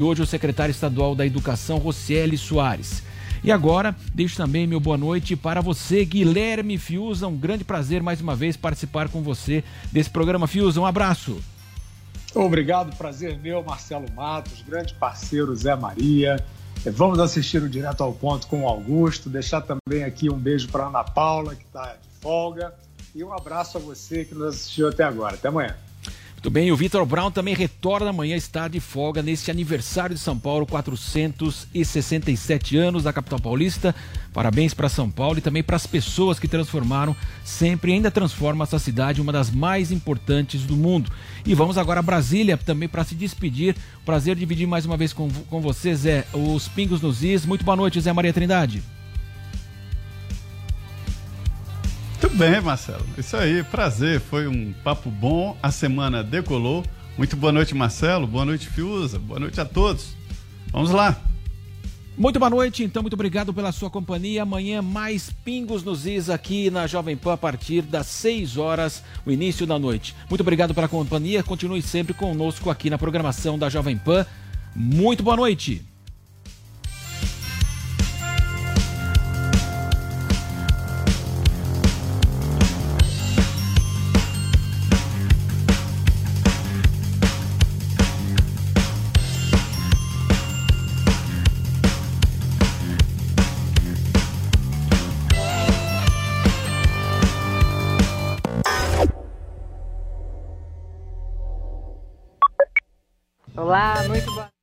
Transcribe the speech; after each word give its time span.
E 0.00 0.04
hoje 0.04 0.22
o 0.22 0.26
secretário 0.26 0.70
estadual 0.70 1.12
da 1.12 1.26
Educação, 1.26 1.78
Rocieli 1.78 2.38
Soares. 2.38 3.02
E 3.42 3.50
agora, 3.50 3.96
deixo 4.14 4.36
também 4.36 4.64
meu 4.64 4.78
boa 4.78 4.96
noite 4.96 5.34
para 5.34 5.60
você, 5.60 6.04
Guilherme 6.04 6.78
Fiuza. 6.78 7.26
Um 7.26 7.36
grande 7.36 7.64
prazer 7.64 8.00
mais 8.00 8.20
uma 8.20 8.36
vez 8.36 8.56
participar 8.56 9.08
com 9.08 9.22
você 9.24 9.64
desse 9.90 10.08
programa 10.08 10.46
Fiuza. 10.46 10.80
Um 10.80 10.86
abraço. 10.86 11.40
Obrigado, 12.32 12.94
prazer 12.96 13.40
meu, 13.40 13.60
Marcelo 13.64 14.06
Matos, 14.14 14.62
grande 14.62 14.94
parceiro 14.94 15.52
Zé 15.56 15.74
Maria. 15.74 16.36
Vamos 16.92 17.18
assistir 17.18 17.60
o 17.60 17.68
Direto 17.68 18.04
ao 18.04 18.12
Ponto 18.12 18.46
com 18.46 18.62
o 18.62 18.68
Augusto. 18.68 19.28
Deixar 19.28 19.62
também 19.62 20.04
aqui 20.04 20.30
um 20.30 20.38
beijo 20.38 20.68
para 20.68 20.86
Ana 20.86 21.02
Paula, 21.02 21.56
que 21.56 21.64
está 21.64 21.94
de 21.94 22.20
folga. 22.20 22.72
E 23.16 23.24
um 23.24 23.32
abraço 23.32 23.78
a 23.78 23.80
você 23.80 24.24
que 24.24 24.32
nos 24.32 24.54
assistiu 24.54 24.86
até 24.86 25.02
agora. 25.02 25.34
Até 25.34 25.48
amanhã. 25.48 25.74
Muito 26.38 26.50
bem, 26.50 26.70
o 26.70 26.76
Vitor 26.76 27.04
Brown 27.04 27.32
também 27.32 27.52
retorna 27.52 28.10
amanhã, 28.10 28.36
está 28.36 28.68
de 28.68 28.78
folga 28.78 29.20
neste 29.20 29.50
aniversário 29.50 30.14
de 30.14 30.20
São 30.20 30.38
Paulo, 30.38 30.64
467 30.66 32.76
anos 32.76 33.02
da 33.02 33.12
capital 33.12 33.40
paulista. 33.40 33.92
Parabéns 34.32 34.72
para 34.72 34.88
São 34.88 35.10
Paulo 35.10 35.38
e 35.38 35.40
também 35.40 35.64
para 35.64 35.74
as 35.74 35.84
pessoas 35.84 36.38
que 36.38 36.46
transformaram, 36.46 37.16
sempre 37.42 37.92
ainda 37.92 38.08
transformam 38.08 38.62
essa 38.62 38.78
cidade 38.78 39.20
uma 39.20 39.32
das 39.32 39.50
mais 39.50 39.90
importantes 39.90 40.62
do 40.62 40.76
mundo. 40.76 41.10
E 41.44 41.56
vamos 41.56 41.76
agora 41.76 41.98
a 41.98 42.04
Brasília 42.04 42.56
também 42.56 42.88
para 42.88 43.02
se 43.02 43.16
despedir. 43.16 43.74
Prazer 44.06 44.36
dividir 44.36 44.68
mais 44.68 44.86
uma 44.86 44.96
vez 44.96 45.12
com, 45.12 45.28
com 45.50 45.60
você, 45.60 45.92
Zé, 45.92 46.24
os 46.32 46.68
Pingos 46.68 47.00
nos 47.00 47.24
Is. 47.24 47.44
Muito 47.44 47.64
boa 47.64 47.76
noite, 47.76 48.00
Zé 48.00 48.12
Maria 48.12 48.32
Trindade. 48.32 48.80
Muito 52.28 52.40
bem, 52.40 52.60
Marcelo. 52.60 53.06
Isso 53.16 53.34
aí, 53.38 53.62
prazer. 53.62 54.20
Foi 54.20 54.46
um 54.46 54.74
papo 54.84 55.10
bom. 55.10 55.56
A 55.62 55.70
semana 55.70 56.22
decolou. 56.22 56.84
Muito 57.16 57.34
boa 57.34 57.50
noite, 57.50 57.74
Marcelo. 57.74 58.26
Boa 58.26 58.44
noite, 58.44 58.68
Fiuza. 58.68 59.18
Boa 59.18 59.40
noite 59.40 59.58
a 59.58 59.64
todos. 59.64 60.14
Vamos 60.70 60.90
lá. 60.90 61.18
Muito 62.18 62.38
boa 62.38 62.50
noite, 62.50 62.84
então 62.84 63.00
muito 63.00 63.14
obrigado 63.14 63.54
pela 63.54 63.72
sua 63.72 63.88
companhia. 63.88 64.42
Amanhã 64.42 64.82
mais 64.82 65.30
Pingos 65.42 65.82
nos 65.82 66.04
Is 66.04 66.28
aqui 66.28 66.70
na 66.70 66.86
Jovem 66.86 67.16
Pan 67.16 67.32
a 67.32 67.38
partir 67.38 67.80
das 67.80 68.06
6 68.08 68.58
horas, 68.58 69.02
o 69.24 69.32
início 69.32 69.66
da 69.66 69.78
noite. 69.78 70.14
Muito 70.28 70.42
obrigado 70.42 70.74
pela 70.74 70.86
companhia. 70.86 71.42
Continue 71.42 71.80
sempre 71.80 72.12
conosco 72.12 72.68
aqui 72.68 72.90
na 72.90 72.98
programação 72.98 73.58
da 73.58 73.70
Jovem 73.70 73.96
Pan. 73.96 74.26
Muito 74.76 75.22
boa 75.22 75.36
noite. 75.36 75.82
Olá, 103.68 104.02
muito 104.08 104.32
boa 104.32 104.57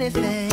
anything. 0.00 0.49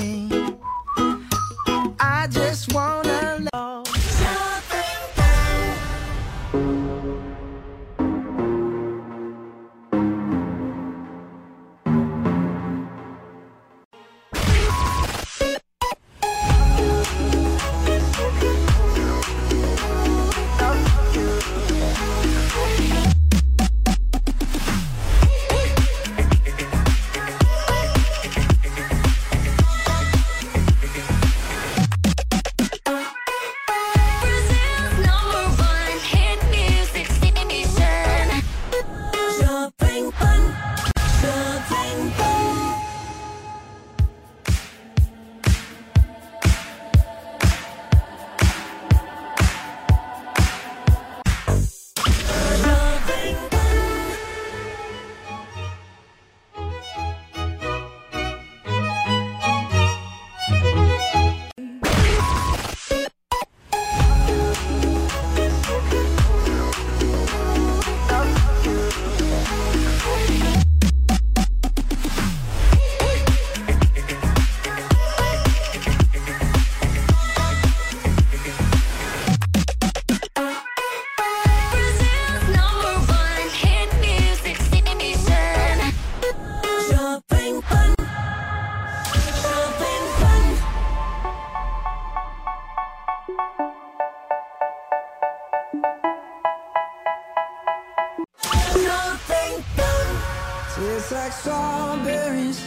Tastes 100.77 101.11
like 101.11 101.31
strawberries 101.31 102.61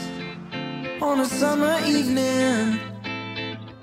on 1.00 1.20
a 1.20 1.24
summer 1.24 1.78
evening. 1.86 2.80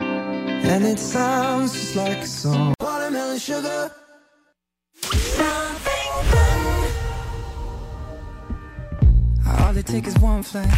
And 0.01 0.83
it 0.83 0.99
sounds 0.99 1.71
just 1.71 1.95
like 1.95 2.17
a 2.17 2.27
song. 2.27 2.73
Watermelon 2.81 3.39
sugar. 3.39 3.89
Jovem 5.01 5.75
Pan. 6.31 6.91
All 9.61 9.77
it 9.77 9.85
takes 9.85 10.09
is 10.09 10.19
one 10.19 10.43
flight. 10.43 10.77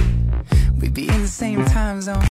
We'd 0.80 0.94
be 0.94 1.08
in 1.08 1.22
the 1.24 1.28
same 1.28 1.66
time 1.66 2.02
zone. 2.04 2.29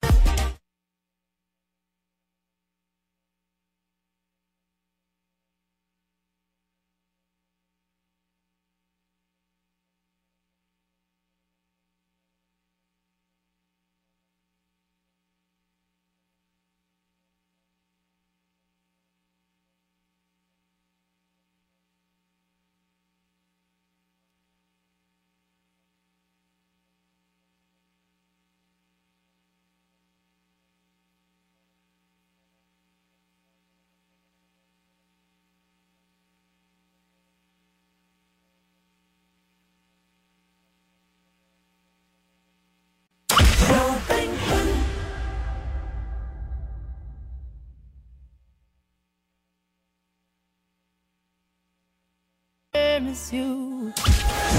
Miss 53.00 53.32
you. 53.32 53.92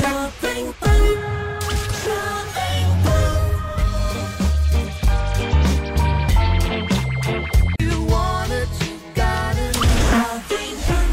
Shopping 0.02 0.72
fun. 0.74 1.18
Shopping 2.04 2.90
fun. 3.04 3.40
You 7.80 7.96
want 8.04 8.52
it, 8.52 8.70
you 8.82 8.96
got 9.14 9.56
it. 9.58 9.76
Shopping 10.10 10.76
fun. 10.88 11.10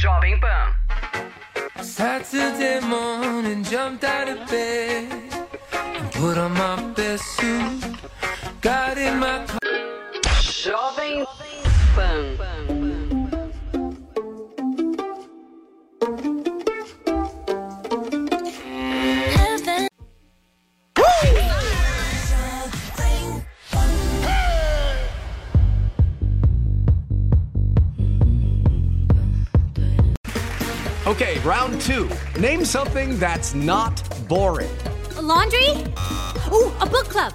Jovem 0.00 0.38
Pan. 0.40 0.68
Saturday 1.84 2.80
morning, 2.80 3.62
jumped 3.64 4.04
out 4.04 4.28
of 4.28 4.38
bed 4.48 5.12
and 5.72 6.12
put 6.12 6.36
on 6.38 6.52
my 6.52 6.82
best 6.94 7.24
suit. 7.36 8.07
Got 8.88 8.96
in 8.96 9.18
my 9.18 9.44
car. 9.44 9.58
Jovem 10.64 11.26
Pan. 11.94 12.38
Heaven. 19.36 19.88
Okay, 31.06 31.38
round 31.40 31.78
two. 31.82 32.08
Name 32.40 32.64
something 32.64 33.18
that's 33.18 33.52
not 33.52 34.02
boring. 34.28 34.70
A 35.18 35.20
laundry? 35.20 35.84
Ooh, 36.50 36.72
a 36.80 36.86
book 36.86 37.10
club. 37.10 37.34